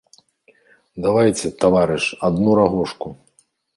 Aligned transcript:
Давайце, 1.05 1.47
таварыш, 1.65 2.05
адну 2.31 2.57
рагожку. 2.61 3.07